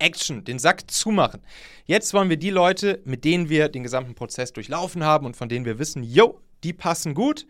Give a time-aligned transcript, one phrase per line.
[0.00, 1.42] Action, den Sack zumachen.
[1.86, 5.48] Jetzt wollen wir die Leute, mit denen wir den gesamten Prozess durchlaufen haben und von
[5.48, 7.46] denen wir wissen, yo, die passen gut,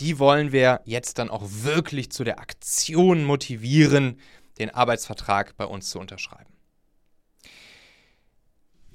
[0.00, 4.20] die wollen wir jetzt dann auch wirklich zu der Aktion motivieren,
[4.58, 6.52] den Arbeitsvertrag bei uns zu unterschreiben.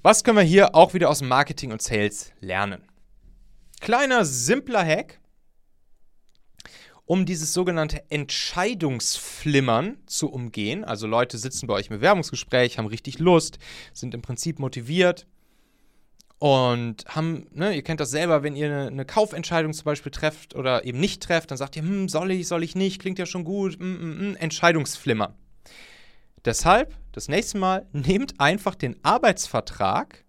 [0.03, 2.83] Was können wir hier auch wieder aus dem Marketing und Sales lernen?
[3.81, 5.20] Kleiner, simpler Hack,
[7.11, 10.85] um dieses sogenannte Entscheidungsflimmern zu umgehen.
[10.85, 13.59] Also Leute sitzen bei euch im Bewerbungsgespräch, haben richtig Lust,
[13.91, 15.27] sind im Prinzip motiviert
[16.39, 20.85] und haben, ne, ihr kennt das selber, wenn ihr eine, Kaufentscheidung zum Beispiel trefft oder
[20.85, 23.43] eben nicht trefft, dann sagt ihr, hm, soll ich, soll ich nicht, klingt ja schon
[23.43, 25.35] gut, mm, mm, mm, Entscheidungsflimmer.
[26.45, 30.23] Deshalb, das nächste Mal, nehmt einfach den Arbeitsvertrag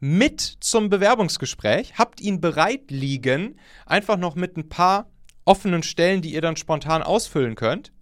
[0.00, 5.10] mit zum Bewerbungsgespräch, habt ihn bereit liegen, einfach noch mit ein paar
[5.46, 7.92] offenen Stellen, die ihr dann spontan ausfüllen könnt.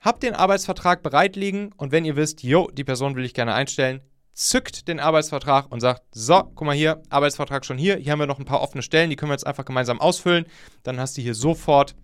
[0.00, 3.52] Habt den Arbeitsvertrag bereit liegen und wenn ihr wisst, jo, die Person will ich gerne
[3.52, 4.00] einstellen,
[4.32, 8.26] zückt den Arbeitsvertrag und sagt, so, guck mal hier, Arbeitsvertrag schon hier, hier haben wir
[8.26, 10.46] noch ein paar offene Stellen, die können wir jetzt einfach gemeinsam ausfüllen.
[10.82, 11.94] Dann hast du hier sofort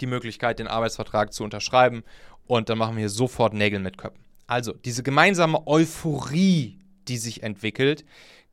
[0.00, 2.04] die Möglichkeit, den Arbeitsvertrag zu unterschreiben
[2.46, 4.22] und dann machen wir hier sofort Nägel mit Köppen.
[4.46, 8.04] Also, diese gemeinsame Euphorie, die sich entwickelt,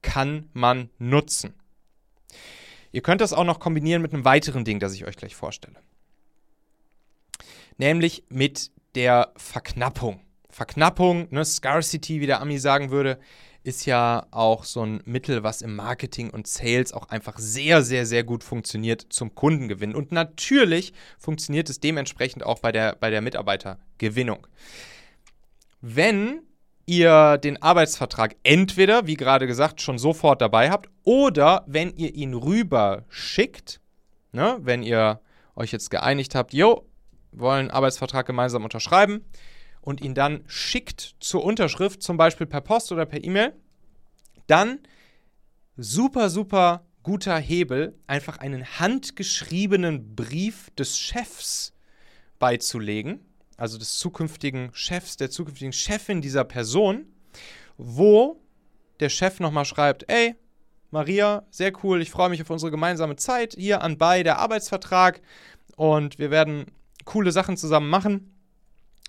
[0.02, 1.54] kann man nutzen.
[2.94, 5.76] Ihr könnt das auch noch kombinieren mit einem weiteren Ding, das ich euch gleich vorstelle.
[7.78, 10.22] Nämlich mit der Verknappung.
[10.50, 13.20] Verknappung, ne, Scarcity, wie der Ami sagen würde,
[13.64, 18.06] ist ja auch so ein Mittel, was im Marketing und Sales auch einfach sehr, sehr,
[18.06, 19.96] sehr gut funktioniert zum Kundengewinn.
[19.96, 24.46] Und natürlich funktioniert es dementsprechend auch bei der, bei der Mitarbeitergewinnung.
[25.82, 26.44] Wenn
[26.86, 32.34] ihr den Arbeitsvertrag entweder, wie gerade gesagt, schon sofort dabei habt oder wenn ihr ihn
[32.34, 33.80] rüber schickt,
[34.32, 35.22] ne, wenn ihr
[35.56, 36.88] euch jetzt geeinigt habt, jo,
[37.32, 39.24] wollen Arbeitsvertrag gemeinsam unterschreiben,
[39.84, 43.54] und ihn dann schickt zur Unterschrift, zum Beispiel per Post oder per E-Mail,
[44.48, 44.80] dann
[45.76, 51.74] super, super guter Hebel, einfach einen handgeschriebenen Brief des Chefs
[52.40, 53.26] beizulegen,
[53.58, 57.06] also des zukünftigen Chefs, der zukünftigen Chefin dieser Person,
[57.78, 58.42] wo
[59.00, 60.36] der Chef nochmal schreibt, ey,
[60.92, 65.22] Maria, sehr cool, ich freue mich auf unsere gemeinsame Zeit hier anbei, der Arbeitsvertrag
[65.76, 66.66] und wir werden
[67.04, 68.30] coole Sachen zusammen machen.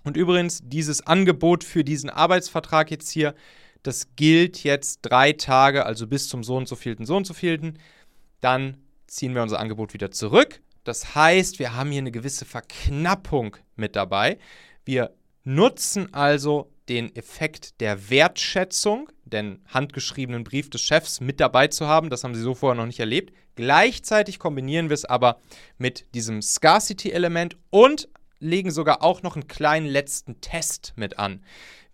[0.02, 3.34] Und übrigens, dieses Angebot für diesen Arbeitsvertrag jetzt hier,
[3.82, 7.34] das gilt jetzt drei Tage, also bis zum so und so vielten, so und so
[7.34, 7.78] vielten.
[8.40, 10.60] Dann ziehen wir unser Angebot wieder zurück.
[10.84, 14.38] Das heißt, wir haben hier eine gewisse Verknappung mit dabei.
[14.84, 21.86] Wir nutzen also den Effekt der Wertschätzung, den handgeschriebenen Brief des Chefs mit dabei zu
[21.86, 22.10] haben.
[22.10, 23.32] Das haben Sie so vorher noch nicht erlebt.
[23.56, 25.40] Gleichzeitig kombinieren wir es aber
[25.78, 28.08] mit diesem Scarcity-Element und
[28.38, 31.42] legen sogar auch noch einen kleinen letzten Test mit an.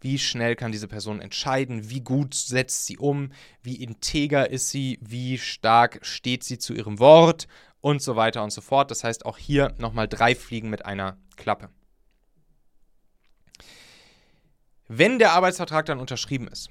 [0.00, 1.90] Wie schnell kann diese Person entscheiden?
[1.90, 3.32] Wie gut setzt sie um?
[3.62, 4.98] Wie integer ist sie?
[5.02, 7.46] Wie stark steht sie zu ihrem Wort?
[7.80, 8.91] Und so weiter und so fort.
[8.91, 11.70] Das heißt auch hier nochmal drei Fliegen mit einer Klappe.
[14.86, 16.68] Wenn der Arbeitsvertrag dann unterschrieben ist,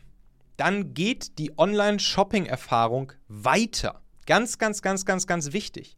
[0.57, 4.01] dann geht die Online-Shopping-Erfahrung weiter.
[4.25, 5.97] Ganz, ganz, ganz, ganz, ganz wichtig.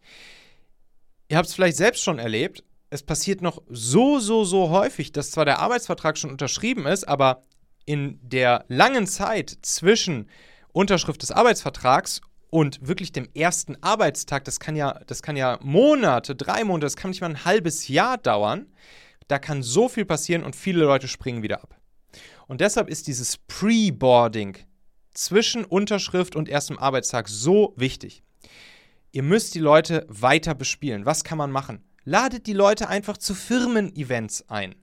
[1.29, 5.31] Ihr habt es vielleicht selbst schon erlebt es passiert noch so, so, so häufig, dass
[5.31, 7.45] zwar der Arbeitsvertrag schon unterschrieben ist, aber
[7.85, 10.29] in der langen Zeit zwischen
[10.73, 16.35] Unterschrift des Arbeitsvertrags und wirklich dem ersten Arbeitstag, das kann ja, das kann ja Monate,
[16.35, 18.67] drei Monate, das kann nicht mal ein halbes Jahr dauern.
[19.28, 21.79] Da kann so viel passieren und viele Leute springen wieder ab.
[22.47, 24.57] Und deshalb ist dieses Pre-Boarding
[25.13, 28.22] zwischen Unterschrift und erstem Arbeitstag so wichtig.
[29.13, 31.06] Ihr müsst die Leute weiter bespielen.
[31.06, 31.81] Was kann man machen?
[32.03, 34.75] Ladet die Leute einfach zu Firmen-Events ein.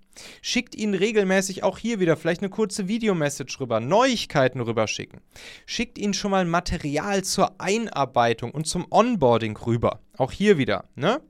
[0.42, 5.20] Schickt ihnen regelmäßig auch hier wieder vielleicht eine kurze Videomessage rüber, Neuigkeiten rüberschicken.
[5.66, 10.00] Schickt ihnen schon mal Material zur Einarbeitung und zum Onboarding rüber.
[10.16, 11.20] Auch hier wieder, ne?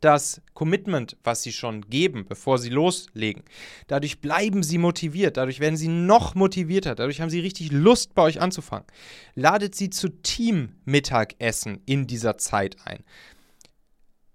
[0.00, 3.42] Das Commitment, was sie schon geben, bevor sie loslegen.
[3.88, 8.22] Dadurch bleiben sie motiviert, dadurch werden sie noch motivierter, dadurch haben sie richtig Lust, bei
[8.22, 8.86] euch anzufangen.
[9.34, 13.02] Ladet sie zu Team-Mittagessen in dieser Zeit ein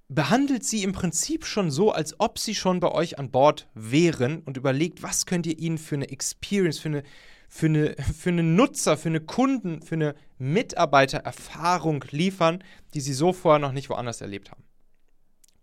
[0.10, 4.42] behandelt sie im Prinzip schon so, als ob sie schon bei euch an Bord wären
[4.42, 7.04] und überlegt, was könnt ihr ihnen für eine Experience, für eine,
[7.50, 12.64] für eine, für einen Nutzer, für eine Kunden, für eine Mitarbeitererfahrung liefern,
[12.94, 14.64] die sie so vorher noch nicht woanders erlebt haben.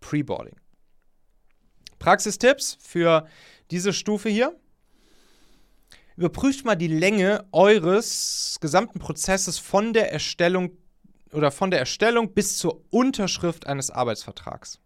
[0.00, 0.56] Preboarding.
[1.98, 3.26] Praxistipps für
[3.70, 4.58] diese Stufe hier.
[6.16, 10.72] Überprüft mal die Länge eures gesamten Prozesses von der Erstellung
[11.32, 14.80] oder von der Erstellung bis zur Unterschrift eines Arbeitsvertrags.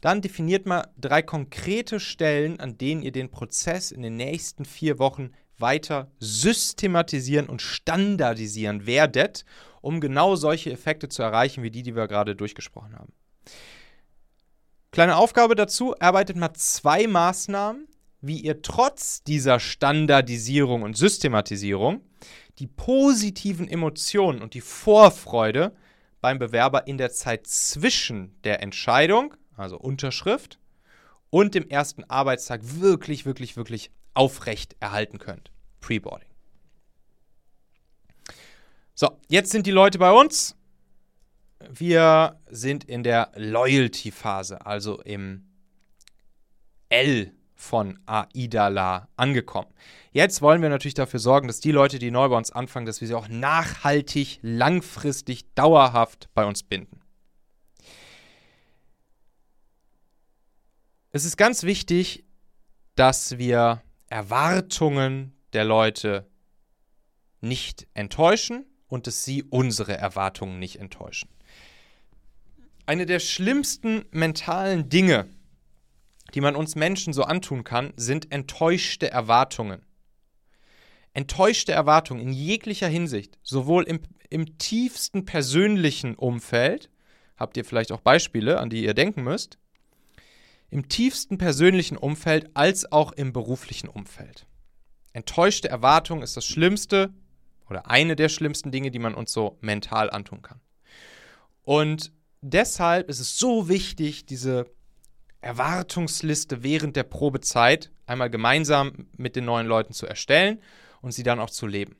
[0.00, 4.98] Dann definiert mal drei konkrete Stellen, an denen ihr den Prozess in den nächsten vier
[4.98, 9.44] Wochen weiter systematisieren und standardisieren werdet,
[9.80, 13.12] um genau solche Effekte zu erreichen, wie die, die wir gerade durchgesprochen haben.
[14.90, 17.88] Kleine Aufgabe dazu, arbeitet mal zwei Maßnahmen,
[18.26, 22.02] wie ihr trotz dieser Standardisierung und Systematisierung
[22.58, 25.76] die positiven Emotionen und die Vorfreude
[26.20, 30.58] beim Bewerber in der Zeit zwischen der Entscheidung, also Unterschrift,
[31.30, 35.50] und dem ersten Arbeitstag wirklich, wirklich, wirklich aufrecht erhalten könnt.
[35.80, 36.28] Preboarding.
[38.94, 40.56] So, jetzt sind die Leute bei uns.
[41.68, 45.46] Wir sind in der Loyalty-Phase, also im
[46.88, 49.72] L von Aidala angekommen.
[50.12, 53.00] Jetzt wollen wir natürlich dafür sorgen, dass die Leute, die neu bei uns anfangen, dass
[53.00, 57.00] wir sie auch nachhaltig, langfristig, dauerhaft bei uns binden.
[61.12, 62.24] Es ist ganz wichtig,
[62.94, 66.26] dass wir Erwartungen der Leute
[67.40, 71.28] nicht enttäuschen und dass sie unsere Erwartungen nicht enttäuschen.
[72.84, 75.28] Eine der schlimmsten mentalen Dinge,
[76.34, 79.82] die man uns Menschen so antun kann, sind enttäuschte Erwartungen.
[81.12, 86.90] Enttäuschte Erwartungen in jeglicher Hinsicht, sowohl im, im tiefsten persönlichen Umfeld,
[87.36, 89.58] habt ihr vielleicht auch Beispiele, an die ihr denken müsst,
[90.70, 94.46] im tiefsten persönlichen Umfeld als auch im beruflichen Umfeld.
[95.12, 97.14] Enttäuschte Erwartung ist das Schlimmste
[97.70, 100.60] oder eine der schlimmsten Dinge, die man uns so mental antun kann.
[101.62, 102.12] Und
[102.42, 104.66] deshalb ist es so wichtig, diese
[105.46, 110.60] Erwartungsliste während der Probezeit einmal gemeinsam mit den neuen Leuten zu erstellen
[111.00, 111.96] und sie dann auch zu leben.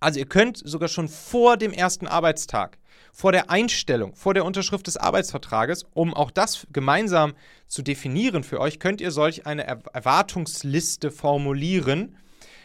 [0.00, 2.78] Also ihr könnt sogar schon vor dem ersten Arbeitstag
[3.12, 7.34] vor der Einstellung, vor der Unterschrift des Arbeitsvertrages, um auch das gemeinsam
[7.68, 12.16] zu definieren für euch, könnt ihr solch eine Erwartungsliste formulieren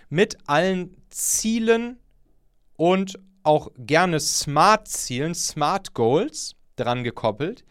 [0.09, 1.99] mit allen Zielen
[2.77, 7.65] und auch gerne Smart-Zielen, Smart Goals dran gekoppelt,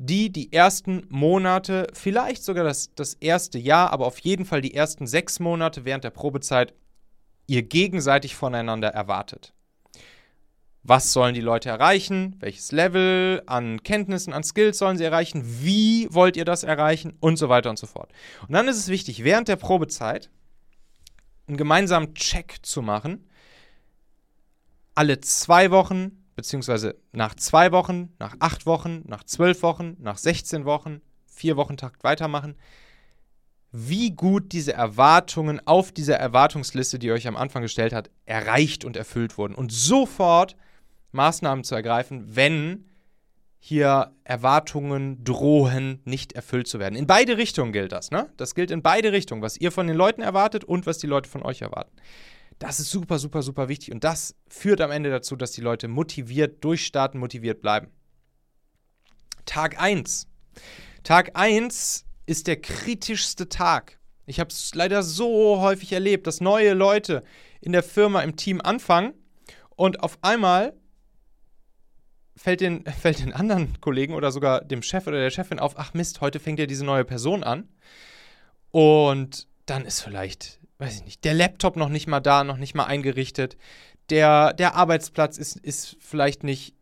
[0.00, 4.72] die die ersten Monate, vielleicht sogar das, das erste Jahr, aber auf jeden Fall die
[4.72, 6.72] ersten sechs Monate während der Probezeit
[7.48, 9.52] ihr gegenseitig voneinander erwartet.
[10.84, 12.36] Was sollen die Leute erreichen?
[12.38, 15.42] Welches Level an Kenntnissen, an Skills sollen sie erreichen?
[15.44, 17.16] Wie wollt ihr das erreichen?
[17.18, 18.12] Und so weiter und so fort.
[18.46, 20.30] Und dann ist es wichtig, während der Probezeit
[21.48, 23.28] einen gemeinsamen Check zu machen.
[24.94, 30.64] Alle zwei Wochen, beziehungsweise nach zwei Wochen, nach acht Wochen, nach zwölf Wochen, nach 16
[30.64, 32.54] Wochen, vier Wochen Takt weitermachen.
[33.72, 38.84] Wie gut diese Erwartungen auf dieser Erwartungsliste, die ihr euch am Anfang gestellt hat, erreicht
[38.84, 39.56] und erfüllt wurden.
[39.56, 40.54] Und sofort
[41.10, 42.84] Maßnahmen zu ergreifen, wenn
[43.58, 46.94] hier Erwartungen drohen, nicht erfüllt zu werden.
[46.94, 48.30] In beide Richtungen gilt das, ne?
[48.36, 51.28] Das gilt in beide Richtungen, was ihr von den Leuten erwartet und was die Leute
[51.28, 51.96] von euch erwarten.
[52.58, 55.86] Das ist super, super, super wichtig und das führt am Ende dazu, dass die Leute
[55.86, 57.90] motiviert durchstarten, motiviert bleiben.
[59.46, 60.26] Tag 1.
[61.04, 63.98] Tag 1 ist der kritischste Tag.
[64.26, 67.22] Ich habe es leider so häufig erlebt, dass neue Leute
[67.60, 69.14] in der Firma, im Team anfangen
[69.70, 70.74] und auf einmal
[72.36, 75.94] fällt den, fällt den anderen Kollegen oder sogar dem Chef oder der Chefin auf, ach
[75.94, 77.68] Mist, heute fängt ja diese neue Person an.
[78.70, 82.74] Und dann ist vielleicht, weiß ich nicht, der Laptop noch nicht mal da, noch nicht
[82.74, 83.56] mal eingerichtet.
[84.10, 86.74] Der, der Arbeitsplatz ist, ist vielleicht nicht,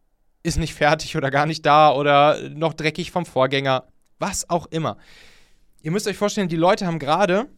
[0.42, 3.88] ist nicht fertig oder gar nicht da oder noch dreckig vom Vorgänger.
[4.18, 4.96] Was auch immer.
[5.82, 7.48] Ihr müsst euch vorstellen, die Leute haben gerade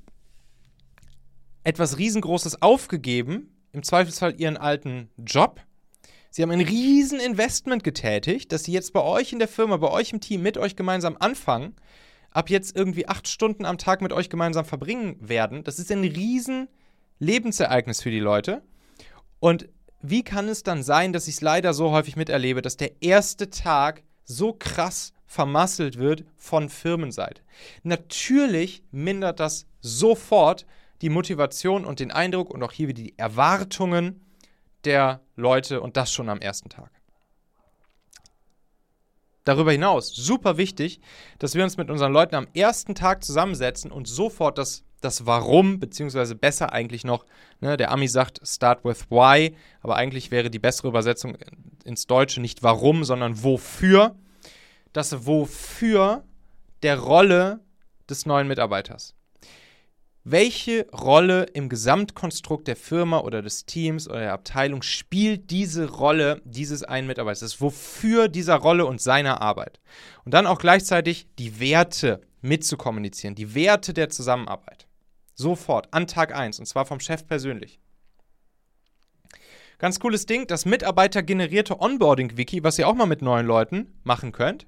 [1.64, 5.60] etwas Riesengroßes aufgegeben, im Zweifelsfall ihren alten Job,
[6.30, 9.90] Sie haben ein riesen Investment getätigt, dass sie jetzt bei euch in der Firma, bei
[9.90, 11.74] euch im Team mit euch gemeinsam anfangen,
[12.30, 15.64] ab jetzt irgendwie acht Stunden am Tag mit euch gemeinsam verbringen werden.
[15.64, 16.68] Das ist ein riesen
[17.18, 18.62] Lebensereignis für die Leute.
[19.40, 19.68] Und
[20.00, 23.50] wie kann es dann sein, dass ich es leider so häufig miterlebe, dass der erste
[23.50, 27.42] Tag so krass vermasselt wird von Firmenseite?
[27.82, 30.66] Natürlich mindert das sofort
[31.02, 34.24] die Motivation und den Eindruck und auch hier wieder die Erwartungen
[34.84, 36.90] der Leute und das schon am ersten Tag.
[39.48, 41.00] Darüber hinaus, super wichtig,
[41.38, 45.80] dass wir uns mit unseren Leuten am ersten Tag zusammensetzen und sofort das, das Warum,
[45.80, 47.24] beziehungsweise besser eigentlich noch,
[47.60, 51.38] ne, der Ami sagt Start with Why, aber eigentlich wäre die bessere Übersetzung
[51.82, 54.16] ins Deutsche nicht Warum, sondern Wofür.
[54.92, 56.24] Das Wofür
[56.82, 57.60] der Rolle
[58.10, 59.14] des neuen Mitarbeiters.
[60.24, 66.42] Welche Rolle im Gesamtkonstrukt der Firma oder des Teams oder der Abteilung spielt diese Rolle
[66.44, 67.60] dieses einen Mitarbeiters?
[67.60, 69.80] Wofür dieser Rolle und seiner Arbeit.
[70.24, 74.86] Und dann auch gleichzeitig die Werte mitzukommunizieren, die Werte der Zusammenarbeit.
[75.34, 77.78] Sofort, an Tag 1, und zwar vom Chef persönlich.
[79.78, 84.66] Ganz cooles Ding, das mitarbeitergenerierte Onboarding-Wiki, was ihr auch mal mit neuen Leuten machen könnt.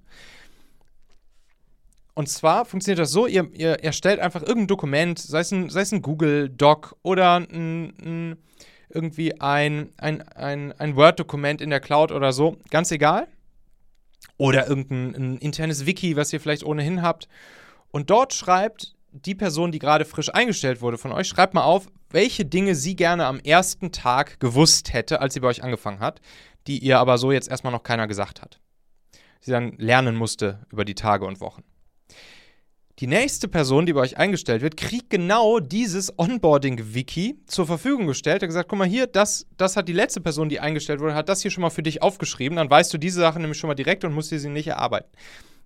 [2.15, 5.81] Und zwar funktioniert das so, ihr, ihr erstellt einfach irgendein Dokument, sei es ein, sei
[5.83, 8.37] es ein Google-Doc oder ein, ein,
[8.89, 13.29] irgendwie ein, ein, ein, ein Word-Dokument in der Cloud oder so, ganz egal.
[14.37, 17.29] Oder irgendein internes Wiki, was ihr vielleicht ohnehin habt.
[17.91, 21.89] Und dort schreibt die Person, die gerade frisch eingestellt wurde von euch, schreibt mal auf,
[22.11, 26.21] welche Dinge sie gerne am ersten Tag gewusst hätte, als sie bei euch angefangen hat,
[26.67, 28.61] die ihr aber so jetzt erstmal noch keiner gesagt hat.
[29.41, 31.65] Sie dann lernen musste über die Tage und Wochen.
[33.01, 38.43] Die nächste Person, die bei euch eingestellt wird, kriegt genau dieses Onboarding-Wiki zur Verfügung gestellt.
[38.43, 41.15] Er hat gesagt, guck mal hier, das, das hat die letzte Person, die eingestellt wurde,
[41.15, 42.57] hat das hier schon mal für dich aufgeschrieben.
[42.57, 45.09] Dann weißt du diese Sachen nämlich schon mal direkt und musst dir sie nicht erarbeiten.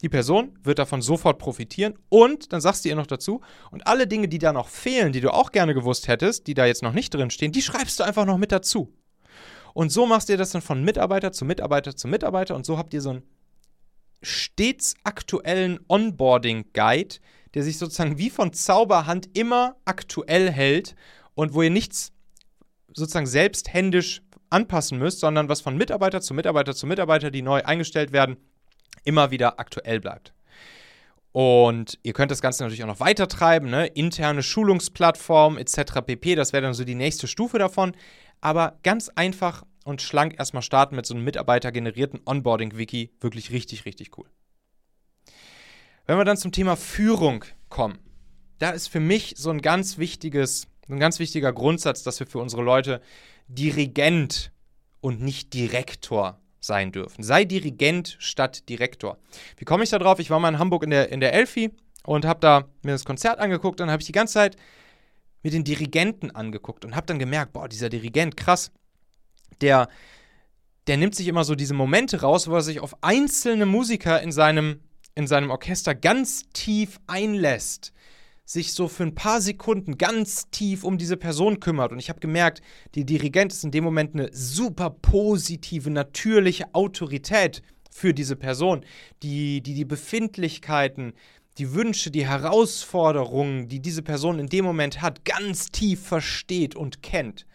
[0.00, 3.40] Die Person wird davon sofort profitieren und dann sagst du ihr noch dazu,
[3.72, 6.66] und alle Dinge, die da noch fehlen, die du auch gerne gewusst hättest, die da
[6.66, 8.92] jetzt noch nicht drin stehen, die schreibst du einfach noch mit dazu.
[9.72, 12.94] Und so machst du das dann von Mitarbeiter zu Mitarbeiter zu Mitarbeiter und so habt
[12.94, 13.22] ihr so ein
[14.24, 17.16] stets aktuellen Onboarding-Guide,
[17.54, 20.94] der sich sozusagen wie von Zauberhand immer aktuell hält
[21.34, 22.12] und wo ihr nichts
[22.92, 28.12] sozusagen selbsthändisch anpassen müsst, sondern was von Mitarbeiter zu Mitarbeiter zu Mitarbeiter, die neu eingestellt
[28.12, 28.36] werden,
[29.04, 30.32] immer wieder aktuell bleibt.
[31.32, 33.86] Und ihr könnt das Ganze natürlich auch noch weiter treiben, ne?
[33.86, 36.00] interne Schulungsplattformen etc.
[36.06, 36.36] pp.
[36.36, 37.96] Das wäre dann so die nächste Stufe davon.
[38.40, 43.12] Aber ganz einfach und schlank erstmal starten mit so einem mitarbeitergenerierten Onboarding-Wiki.
[43.20, 44.26] Wirklich richtig, richtig cool.
[46.06, 47.98] Wenn wir dann zum Thema Führung kommen,
[48.58, 52.38] da ist für mich so ein ganz wichtiges, ein ganz wichtiger Grundsatz, dass wir für
[52.38, 53.00] unsere Leute
[53.46, 54.52] Dirigent
[55.00, 57.22] und nicht Direktor sein dürfen.
[57.22, 59.18] Sei Dirigent statt Direktor.
[59.56, 60.18] Wie komme ich da drauf?
[60.18, 61.70] Ich war mal in Hamburg in der, in der Elfi
[62.06, 63.80] und habe da mir das Konzert angeguckt.
[63.80, 64.56] Dann habe ich die ganze Zeit
[65.42, 68.72] mir den Dirigenten angeguckt und habe dann gemerkt, boah, dieser Dirigent, krass
[69.60, 69.88] der,
[70.86, 74.32] der nimmt sich immer so diese Momente raus, wo er sich auf einzelne Musiker in
[74.32, 74.80] seinem,
[75.14, 77.92] in seinem Orchester ganz tief einlässt
[78.46, 81.92] sich so für ein paar Sekunden ganz tief um diese Person kümmert.
[81.92, 82.60] Und ich habe gemerkt,
[82.94, 88.84] die Dirigent ist in dem Moment eine super positive, natürliche Autorität für diese Person,
[89.22, 91.14] die die, die Befindlichkeiten,
[91.58, 97.02] die Wünsche, die Herausforderungen, die diese Person in dem Moment hat, ganz tief versteht und
[97.02, 97.46] kennt.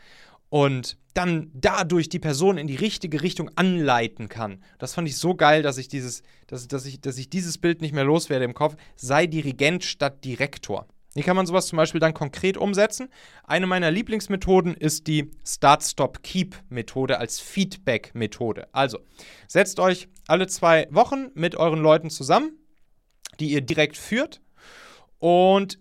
[0.50, 4.64] Und dann dadurch die Person in die richtige Richtung anleiten kann.
[4.78, 7.82] Das fand ich so geil, dass ich dieses, dass, dass ich, dass ich dieses Bild
[7.82, 8.76] nicht mehr loswerde im Kopf.
[8.96, 10.88] Sei Dirigent statt Direktor.
[11.16, 13.10] Hier kann man sowas zum Beispiel dann konkret umsetzen.
[13.44, 18.68] Eine meiner Lieblingsmethoden ist die Start-Stop-Keep-Methode als Feedback-Methode.
[18.74, 19.00] Also,
[19.48, 22.52] setzt euch alle zwei Wochen mit euren Leuten zusammen,
[23.40, 24.42] die ihr direkt führt,
[25.18, 25.80] und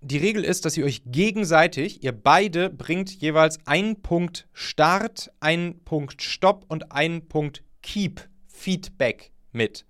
[0.00, 5.80] die Regel ist, dass ihr euch gegenseitig, ihr beide bringt jeweils einen Punkt Start, einen
[5.84, 9.84] Punkt Stopp und einen Punkt Keep Feedback mit.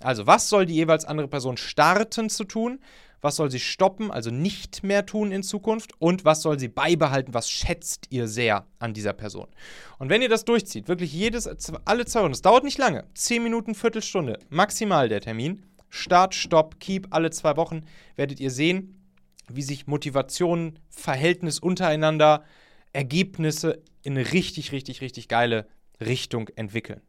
[0.00, 2.80] Also, was soll die jeweils andere Person starten zu tun?
[3.22, 5.92] Was soll sie stoppen, also nicht mehr tun in Zukunft?
[5.98, 7.32] Und was soll sie beibehalten?
[7.32, 9.48] Was schätzt ihr sehr an dieser Person?
[9.98, 11.48] Und wenn ihr das durchzieht, wirklich jedes,
[11.86, 16.78] alle zwei Wochen, das dauert nicht lange, 10 Minuten, Viertelstunde, maximal der Termin, Start, Stopp,
[16.78, 17.84] Keep, alle zwei Wochen,
[18.16, 18.95] werdet ihr sehen,
[19.48, 22.44] wie sich Motivation, Verhältnis untereinander,
[22.92, 25.68] Ergebnisse in eine richtig, richtig, richtig geile
[26.00, 27.02] Richtung entwickeln.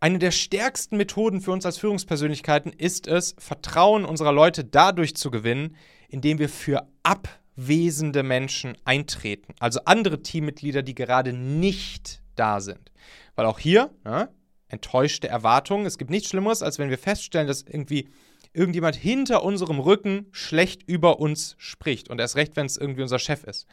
[0.00, 5.30] Eine der stärksten Methoden für uns als Führungspersönlichkeiten ist es, Vertrauen unserer Leute dadurch zu
[5.30, 5.76] gewinnen,
[6.08, 9.54] indem wir für abwesende Menschen eintreten.
[9.60, 12.92] Also andere Teammitglieder, die gerade nicht da sind.
[13.34, 14.28] Weil auch hier, ja,
[14.68, 18.10] enttäuschte Erwartungen, es gibt nichts Schlimmeres, als wenn wir feststellen, dass irgendwie
[18.54, 22.08] irgendjemand hinter unserem Rücken schlecht über uns spricht.
[22.08, 23.66] Und erst recht, wenn es irgendwie unser Chef ist.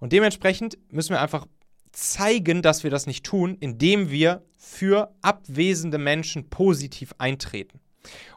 [0.00, 1.46] Und dementsprechend müssen wir einfach
[1.92, 7.80] zeigen, dass wir das nicht tun, indem wir für abwesende Menschen positiv eintreten.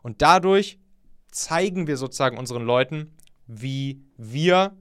[0.01, 0.79] Und dadurch
[1.31, 3.15] zeigen wir sozusagen unseren Leuten,
[3.47, 4.77] wie wir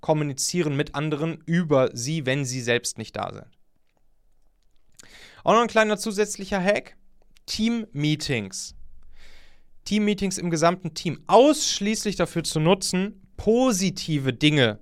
[0.00, 3.46] kommunizieren mit anderen über sie, wenn sie selbst nicht da sind.
[5.44, 6.96] Auch noch ein kleiner zusätzlicher Hack.
[7.46, 8.74] Team-Meetings.
[9.88, 14.80] Teammeetings im gesamten Team ausschließlich dafür zu nutzen, positive Dinge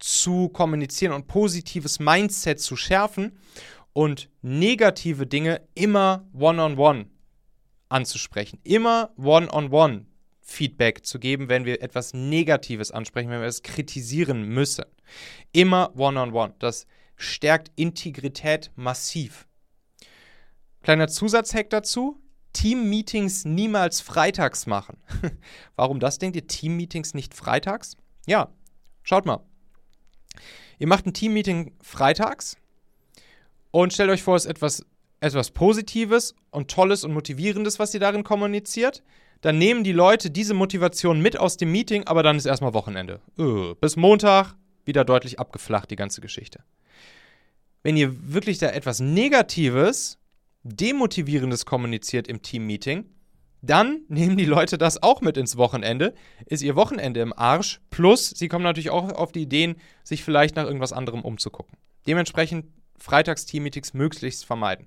[0.00, 3.38] zu kommunizieren und positives Mindset zu schärfen
[3.92, 7.06] und negative Dinge immer one-on-one -on -one
[7.90, 8.58] anzusprechen.
[8.64, 9.68] Immer one-on-one.
[9.70, 10.04] -on -one.
[10.40, 14.84] Feedback zu geben, wenn wir etwas Negatives ansprechen, wenn wir es kritisieren müssen.
[15.52, 16.32] Immer One-on-One.
[16.32, 16.58] -on -one.
[16.58, 19.46] Das stärkt Integrität massiv.
[20.82, 22.20] Kleiner Zusatzhack dazu.
[22.52, 24.98] Team-Meetings niemals freitags machen.
[25.76, 26.46] Warum das denkt ihr?
[26.46, 27.96] Team-Meetings nicht freitags?
[28.26, 28.48] Ja,
[29.02, 29.40] schaut mal.
[30.78, 32.56] Ihr macht ein Team-Meeting freitags
[33.70, 34.86] und stellt euch vor, es ist etwas,
[35.20, 39.02] etwas Positives und Tolles und Motivierendes, was ihr darin kommuniziert.
[39.42, 43.20] Dann nehmen die Leute diese Motivation mit aus dem Meeting, aber dann ist erstmal Wochenende.
[43.38, 44.54] Uh, bis Montag
[44.84, 46.62] wieder deutlich abgeflacht, die ganze Geschichte.
[47.82, 50.18] Wenn ihr wirklich da etwas Negatives,
[50.62, 53.06] Demotivierendes kommuniziert im Team-Meeting,
[53.62, 56.14] dann nehmen die Leute das auch mit ins Wochenende,
[56.46, 60.56] ist ihr Wochenende im Arsch, plus sie kommen natürlich auch auf die Ideen, sich vielleicht
[60.56, 61.76] nach irgendwas anderem umzugucken.
[62.06, 62.66] Dementsprechend
[62.98, 64.86] Freitags-Team-Meetings möglichst vermeiden.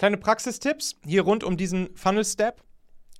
[0.00, 2.62] Kleine Praxistipps hier rund um diesen Funnel Step.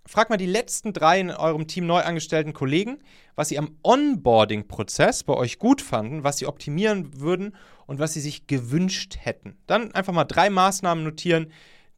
[0.07, 3.03] Frag mal die letzten drei in eurem Team neu angestellten Kollegen,
[3.35, 7.55] was sie am Onboarding-Prozess bei euch gut fanden, was sie optimieren würden
[7.87, 9.59] und was sie sich gewünscht hätten.
[9.67, 11.53] Dann einfach mal drei Maßnahmen notieren,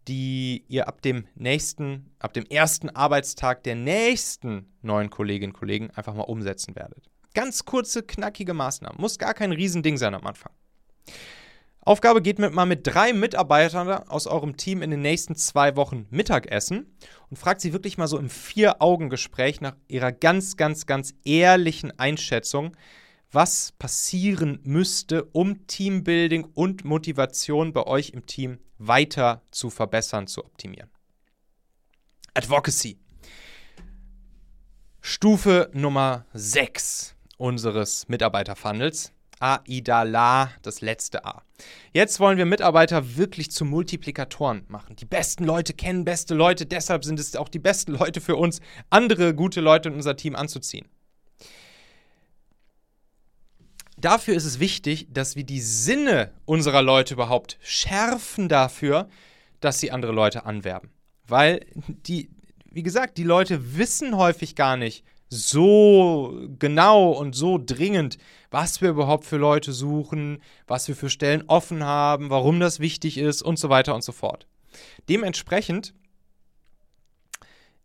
[0.09, 5.91] die ihr ab dem nächsten, ab dem ersten Arbeitstag der nächsten neuen Kolleginnen und Kollegen
[5.93, 7.09] einfach mal umsetzen werdet.
[7.35, 9.01] Ganz kurze, knackige Maßnahmen.
[9.01, 10.53] Muss gar kein Riesending sein am Anfang.
[11.85, 16.07] Aufgabe geht mit mal mit drei Mitarbeitern aus eurem Team in den nächsten zwei Wochen
[16.11, 16.87] Mittagessen
[17.29, 22.77] und fragt sie wirklich mal so im Vier-Augen-Gespräch nach ihrer ganz, ganz, ganz ehrlichen Einschätzung,
[23.33, 30.45] was passieren müsste, um Teambuilding und Motivation bei euch im Team weiter zu verbessern, zu
[30.45, 30.91] optimieren.
[32.35, 32.97] Advocacy.
[35.01, 41.43] Stufe Nummer 6 unseres Mitarbeiterfunnels Aidala, das letzte A.
[41.93, 44.97] Jetzt wollen wir Mitarbeiter wirklich zu Multiplikatoren machen.
[44.97, 48.61] Die besten Leute kennen beste Leute, deshalb sind es auch die besten Leute für uns,
[48.91, 50.89] andere gute Leute in unser Team anzuziehen.
[53.99, 59.09] Dafür ist es wichtig, dass wir die Sinne unserer Leute überhaupt schärfen dafür,
[59.61, 60.91] dass sie andere Leute anwerben.
[61.27, 62.31] Weil die,
[62.71, 68.19] wie gesagt, die Leute wissen häufig gar nicht, so genau und so dringend,
[68.51, 73.17] was wir überhaupt für Leute suchen, was wir für Stellen offen haben, warum das wichtig
[73.17, 74.47] ist und so weiter und so fort.
[75.09, 75.95] Dementsprechend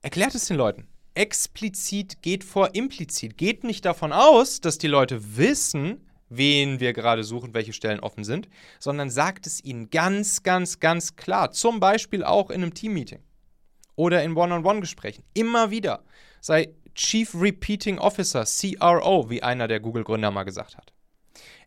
[0.01, 0.87] erklärt es den Leuten.
[1.13, 3.37] Explizit geht vor implizit.
[3.37, 8.25] Geht nicht davon aus, dass die Leute wissen, wen wir gerade suchen, welche Stellen offen
[8.25, 11.51] sind, sondern sagt es ihnen ganz, ganz, ganz klar.
[11.51, 13.19] Zum Beispiel auch in einem Teammeeting
[13.95, 15.23] oder in One-on-One-Gesprächen.
[15.33, 16.03] Immer wieder.
[16.41, 20.91] Sei Chief Repeating Officer, CRO, wie einer der Google-Gründer mal gesagt hat.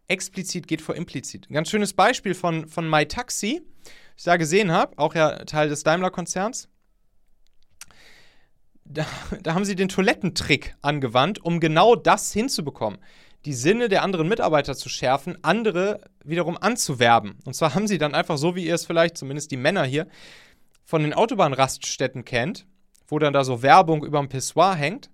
[0.09, 1.49] Explizit geht vor implizit.
[1.49, 5.69] Ein ganz schönes Beispiel von, von MyTaxi, das ich da gesehen habe, auch ja Teil
[5.69, 6.69] des Daimler-Konzerns.
[8.85, 9.07] Da,
[9.41, 12.99] da haben sie den Toilettentrick angewandt, um genau das hinzubekommen
[13.45, 17.39] die Sinne der anderen Mitarbeiter zu schärfen, andere wiederum anzuwerben.
[17.45, 20.07] Und zwar haben sie dann einfach so, wie ihr es vielleicht, zumindest die Männer hier,
[20.85, 22.67] von den Autobahnraststätten kennt,
[23.09, 25.09] wo dann da so Werbung über dem Pissoir hängt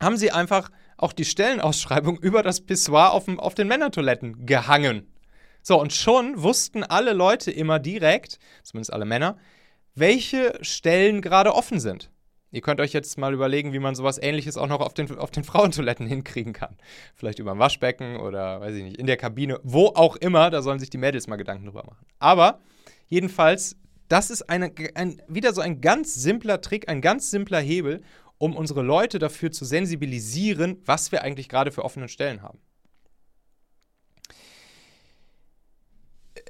[0.00, 5.06] haben sie einfach auch die Stellenausschreibung über das Pissoir auf, dem, auf den Männertoiletten gehangen.
[5.62, 9.36] So, und schon wussten alle Leute immer direkt, zumindest alle Männer,
[9.94, 12.10] welche Stellen gerade offen sind.
[12.50, 15.30] Ihr könnt euch jetzt mal überlegen, wie man sowas ähnliches auch noch auf den, auf
[15.30, 16.76] den Frauentoiletten hinkriegen kann.
[17.14, 20.62] Vielleicht über ein Waschbecken oder, weiß ich nicht, in der Kabine, wo auch immer, da
[20.62, 22.06] sollen sich die Mädels mal Gedanken drüber machen.
[22.18, 22.60] Aber
[23.08, 23.76] jedenfalls,
[24.08, 28.00] das ist eine, ein, wieder so ein ganz simpler Trick, ein ganz simpler Hebel,
[28.38, 32.60] um unsere Leute dafür zu sensibilisieren, was wir eigentlich gerade für offene Stellen haben.
[36.34, 36.40] Äh,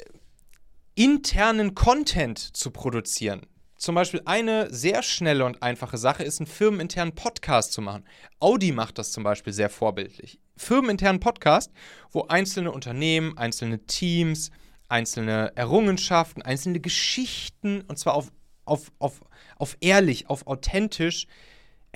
[0.95, 3.47] internen Content zu produzieren.
[3.79, 8.05] zum Beispiel eine sehr schnelle und einfache Sache ist, einen firmeninternen Podcast zu machen.
[8.41, 10.41] Audi macht das zum Beispiel sehr vorbildlich.
[10.57, 11.71] Firmeninternen Podcast,
[12.11, 14.51] wo einzelne Unternehmen, einzelne Teams,
[14.89, 18.33] einzelne Errungenschaften, einzelne Geschichten, und zwar auf,
[18.65, 19.21] auf, auf,
[19.59, 21.29] auf ehrlich, auf authentisch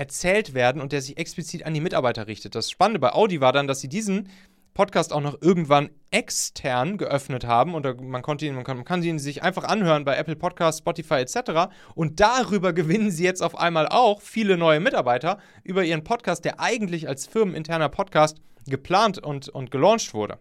[0.02, 2.56] erzählt werden und der sich explizit an die Mitarbeiter richtet.
[2.56, 4.28] Das Spannende bei Audi war dann, dass sie diesen
[4.74, 9.00] Podcast auch noch irgendwann extern geöffnet haben und man, konnte ihn, man, kann, man kann
[9.04, 11.72] ihn sich einfach anhören bei Apple Podcasts, Spotify etc.
[11.94, 16.58] Und darüber gewinnen sie jetzt auf einmal auch viele neue Mitarbeiter über ihren Podcast, der
[16.58, 20.40] eigentlich als firmeninterner Podcast geplant und, und gelauncht wurde.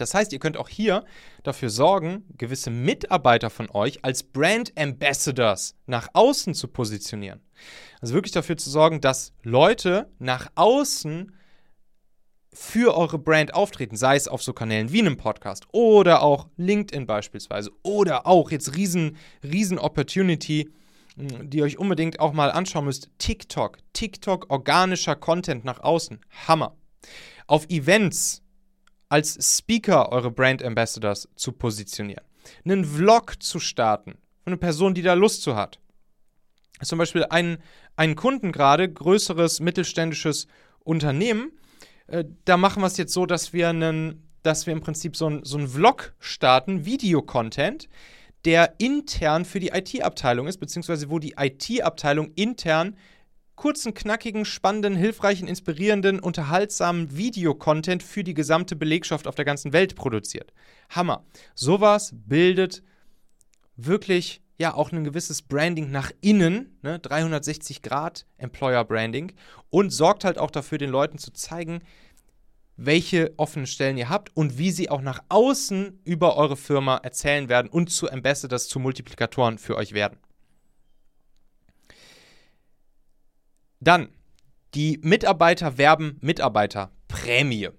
[0.00, 1.04] Das heißt, ihr könnt auch hier
[1.42, 7.40] dafür sorgen, gewisse Mitarbeiter von euch als Brand Ambassadors nach außen zu positionieren.
[8.00, 11.34] Also wirklich dafür zu sorgen, dass Leute nach außen
[12.52, 17.06] für eure Brand auftreten, sei es auf so Kanälen wie einem Podcast oder auch LinkedIn
[17.06, 20.70] beispielsweise oder auch jetzt riesen, riesen Opportunity,
[21.16, 23.78] hm, die ihr euch unbedingt auch mal anschauen müsst, TikTok.
[23.92, 26.20] TikTok organischer Content nach außen.
[26.48, 26.76] Hammer.
[27.46, 28.42] Auf Events
[29.10, 32.24] als Speaker eure Brand Ambassadors zu positionieren.
[32.64, 34.12] Einen Vlog zu starten
[34.44, 35.78] von einer Person, die da Lust zu hat.
[36.82, 37.58] Zum Beispiel einen,
[37.96, 40.46] einen Kunden gerade, größeres mittelständisches
[40.82, 41.52] Unternehmen,
[42.06, 45.26] äh, da machen wir es jetzt so, dass wir einen, dass wir im Prinzip so
[45.26, 47.88] einen so Vlog starten, Videocontent,
[48.46, 52.96] der intern für die IT-Abteilung ist, beziehungsweise wo die IT-Abteilung intern
[53.60, 59.96] kurzen, knackigen, spannenden, hilfreichen, inspirierenden, unterhaltsamen Videocontent für die gesamte Belegschaft auf der ganzen Welt
[59.96, 60.54] produziert.
[60.88, 61.26] Hammer.
[61.54, 62.82] Sowas bildet
[63.76, 69.32] wirklich ja auch ein gewisses Branding nach innen, ne, 360 Grad Employer Branding
[69.68, 71.80] und sorgt halt auch dafür, den Leuten zu zeigen,
[72.78, 77.50] welche offenen Stellen ihr habt und wie sie auch nach außen über eure Firma erzählen
[77.50, 80.18] werden und zu Ambassadors, zu Multiplikatoren für euch werden.
[83.80, 84.08] Dann,
[84.74, 87.70] die Mitarbeiter werben Mitarbeiterprämie.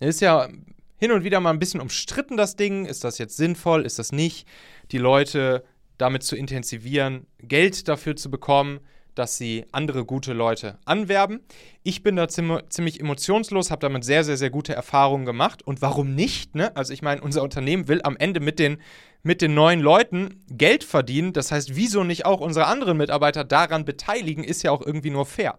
[0.00, 0.48] Ist ja
[0.96, 2.84] hin und wieder mal ein bisschen umstritten, das Ding.
[2.84, 3.86] Ist das jetzt sinnvoll?
[3.86, 4.46] Ist das nicht?
[4.90, 5.64] Die Leute
[5.96, 8.80] damit zu intensivieren, Geld dafür zu bekommen,
[9.18, 11.40] dass sie andere gute Leute anwerben.
[11.82, 15.62] Ich bin da ziemlich emotionslos, habe damit sehr, sehr, sehr gute Erfahrungen gemacht.
[15.62, 16.54] Und warum nicht?
[16.54, 16.74] Ne?
[16.76, 18.78] Also ich meine, unser Unternehmen will am Ende mit den,
[19.22, 21.32] mit den neuen Leuten Geld verdienen.
[21.32, 25.26] Das heißt, wieso nicht auch unsere anderen Mitarbeiter daran beteiligen, ist ja auch irgendwie nur
[25.26, 25.58] fair.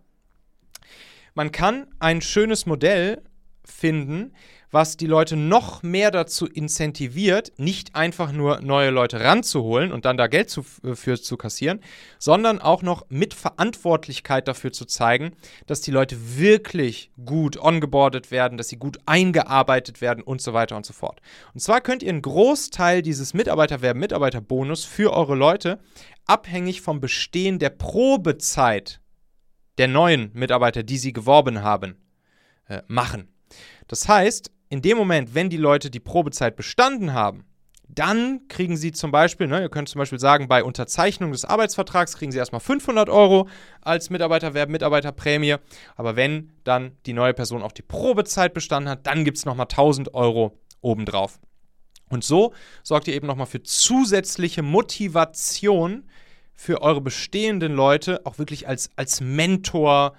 [1.33, 3.23] Man kann ein schönes Modell
[3.65, 4.33] finden,
[4.71, 10.17] was die Leute noch mehr dazu incentiviert, nicht einfach nur neue Leute ranzuholen und dann
[10.17, 11.79] da Geld zu, äh, für zu kassieren,
[12.19, 18.57] sondern auch noch mit Verantwortlichkeit dafür zu zeigen, dass die Leute wirklich gut ongeboardet werden,
[18.57, 21.21] dass sie gut eingearbeitet werden und so weiter und so fort.
[21.53, 25.79] Und zwar könnt ihr einen Großteil dieses Mitarbeiterwerben, Mitarbeiterbonus für eure Leute
[26.25, 29.01] abhängig vom Bestehen der Probezeit
[29.79, 31.95] der neuen Mitarbeiter, die sie geworben haben,
[32.67, 33.29] äh, machen.
[33.87, 37.45] Das heißt, in dem Moment, wenn die Leute die Probezeit bestanden haben,
[37.87, 42.15] dann kriegen sie zum Beispiel, ne, ihr könnt zum Beispiel sagen, bei Unterzeichnung des Arbeitsvertrags
[42.15, 43.49] kriegen sie erstmal 500 Euro
[43.81, 45.55] als Mitarbeiterwerb, Mitarbeiterprämie.
[45.95, 49.65] Aber wenn dann die neue Person auch die Probezeit bestanden hat, dann gibt es nochmal
[49.65, 51.39] 1000 Euro obendrauf.
[52.09, 52.53] Und so
[52.83, 56.03] sorgt ihr eben nochmal für zusätzliche Motivation
[56.53, 60.13] für eure bestehenden Leute, auch wirklich als, als Mentor,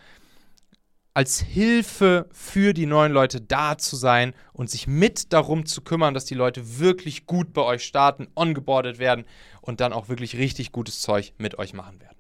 [1.13, 6.15] als Hilfe für die neuen Leute da zu sein und sich mit darum zu kümmern,
[6.15, 9.25] dass die Leute wirklich gut bei euch starten, ongeboardet werden
[9.61, 12.17] und dann auch wirklich richtig gutes Zeug mit euch machen werden.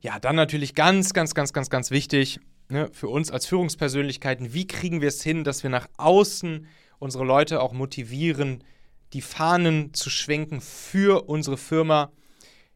[0.00, 4.66] Ja, dann natürlich ganz, ganz, ganz, ganz, ganz wichtig ne, für uns als Führungspersönlichkeiten, wie
[4.66, 6.66] kriegen wir es hin, dass wir nach außen
[6.98, 8.64] unsere Leute auch motivieren,
[9.12, 12.12] die Fahnen zu schwenken für unsere Firma,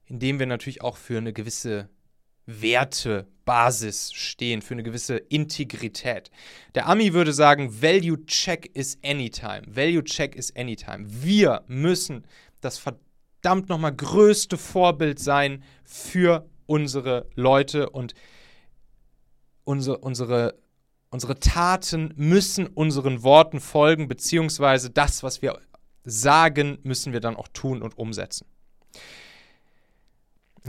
[0.05, 1.88] indem wir natürlich auch für eine gewisse
[2.46, 6.30] Wertebasis stehen, für eine gewisse Integrität.
[6.74, 9.62] Der Ami würde sagen, Value Check is anytime.
[9.66, 11.04] Value Check is anytime.
[11.09, 12.24] Wir müssen
[12.61, 18.14] das verdammt nochmal größte Vorbild sein für unsere Leute und
[19.64, 20.54] unsere, unsere,
[21.11, 25.61] unsere Taten müssen unseren Worten folgen, beziehungsweise das, was wir
[26.04, 28.46] sagen, müssen wir dann auch tun und umsetzen.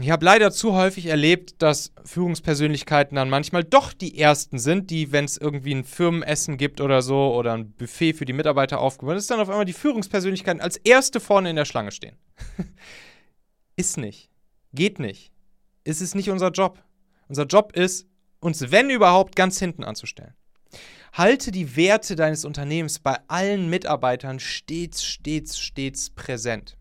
[0.00, 5.10] Ich habe leider zu häufig erlebt, dass Führungspersönlichkeiten dann manchmal doch die Ersten sind, die,
[5.10, 9.16] wenn es irgendwie ein Firmenessen gibt oder so oder ein Buffet für die Mitarbeiter aufgebaut
[9.16, 12.16] ist, dann auf einmal die Führungspersönlichkeiten als Erste vorne in der Schlange stehen.
[13.76, 14.30] ist nicht.
[14.72, 15.32] Geht nicht.
[15.82, 16.80] Ist es nicht unser Job.
[17.28, 18.06] Unser Job ist,
[18.38, 20.34] uns, wenn überhaupt, ganz hinten anzustellen.
[21.12, 26.77] Halte die Werte deines Unternehmens bei allen Mitarbeitern stets, stets, stets präsent.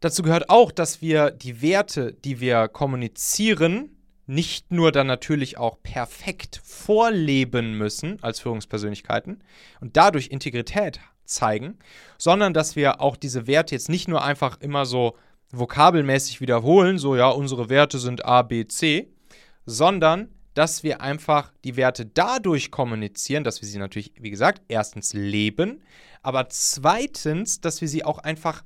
[0.00, 5.82] Dazu gehört auch, dass wir die Werte, die wir kommunizieren, nicht nur dann natürlich auch
[5.82, 9.42] perfekt vorleben müssen als Führungspersönlichkeiten
[9.80, 11.78] und dadurch Integrität zeigen,
[12.18, 15.16] sondern dass wir auch diese Werte jetzt nicht nur einfach immer so
[15.50, 19.08] vokabelmäßig wiederholen, so ja, unsere Werte sind A, B, C,
[19.64, 25.12] sondern dass wir einfach die Werte dadurch kommunizieren, dass wir sie natürlich, wie gesagt, erstens
[25.12, 25.82] leben,
[26.20, 28.62] aber zweitens, dass wir sie auch einfach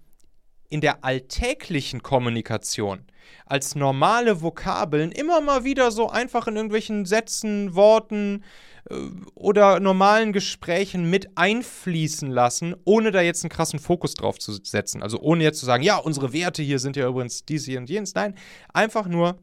[0.73, 3.05] in der alltäglichen Kommunikation
[3.47, 8.45] als normale Vokabeln immer mal wieder so einfach in irgendwelchen Sätzen, Worten
[8.89, 8.95] äh,
[9.35, 15.03] oder normalen Gesprächen mit einfließen lassen, ohne da jetzt einen krassen Fokus drauf zu setzen.
[15.03, 17.91] Also ohne jetzt zu sagen, ja, unsere Werte hier sind ja übrigens dies hier und
[17.91, 18.15] jenes.
[18.15, 18.35] Nein,
[18.73, 19.37] einfach nur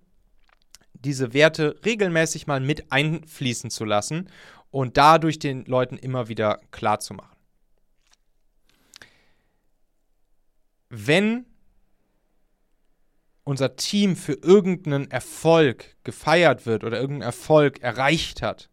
[0.93, 4.29] diese Werte regelmäßig mal mit einfließen zu lassen
[4.71, 7.38] und dadurch den Leuten immer wieder klar zu machen.
[10.89, 11.45] Wenn
[13.43, 18.69] unser Team für irgendeinen Erfolg gefeiert wird oder irgendeinen Erfolg erreicht hat,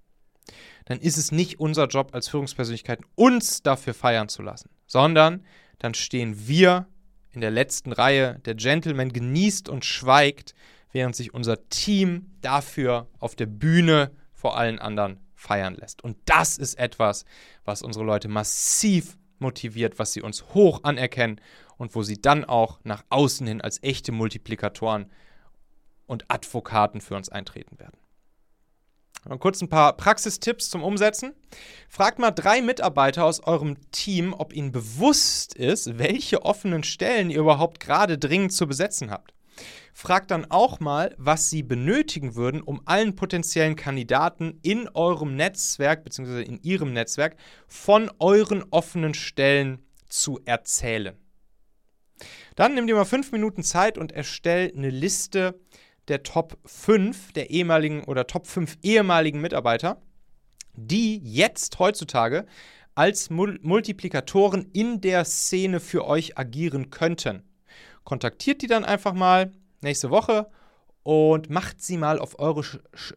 [0.85, 5.45] dann ist es nicht unser Job als Führungspersönlichkeiten, uns dafür feiern zu lassen, sondern
[5.79, 6.87] dann stehen wir
[7.33, 8.41] in der letzten Reihe.
[8.45, 10.55] Der Gentleman genießt und schweigt,
[10.93, 16.03] während sich unser Team dafür auf der Bühne vor allen anderen feiern lässt.
[16.03, 17.25] Und das ist etwas,
[17.65, 21.41] was unsere Leute massiv motiviert, was sie uns hoch anerkennen
[21.79, 25.11] und wo sie dann auch nach außen hin als echte Multiplikatoren
[26.07, 27.99] und Advokaten für uns eintreten werden.
[29.29, 31.35] Und kurz ein paar Praxistipps zum Umsetzen.
[31.89, 37.41] Fragt mal drei Mitarbeiter aus eurem Team, ob ihnen bewusst ist, welche offenen Stellen ihr
[37.41, 39.35] überhaupt gerade dringend zu besetzen habt.
[39.93, 46.05] Fragt dann auch mal, was sie benötigen würden, um allen potenziellen Kandidaten in eurem Netzwerk
[46.05, 46.43] bzw.
[46.43, 47.37] in ihrem Netzwerk
[47.67, 51.17] von euren offenen Stellen zu erzählen.
[52.57, 55.61] Dann nimm dir mal fünf Minuten Zeit und erstell eine Liste
[56.09, 60.01] der Top 5 der ehemaligen oder Top 5 ehemaligen Mitarbeiter,
[60.75, 62.47] die jetzt heutzutage
[62.95, 67.43] als Mul Multiplikatoren in der Szene für euch agieren könnten.
[68.05, 70.49] Kontaktiert die dann einfach mal nächste Woche
[71.03, 72.63] und macht sie mal auf eure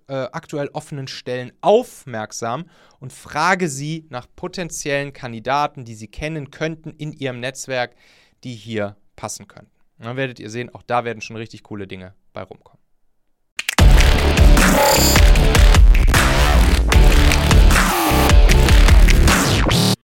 [0.08, 2.66] äh, aktuell offenen Stellen aufmerksam
[3.00, 7.96] und frage sie nach potenziellen Kandidaten, die sie kennen könnten in ihrem Netzwerk,
[8.44, 9.72] die hier passen könnten.
[9.98, 12.79] dann werdet ihr sehen, auch da werden schon richtig coole Dinge bei rumkommen.